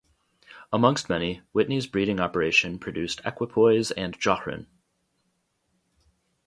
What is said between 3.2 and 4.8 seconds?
Equipoise and Johren.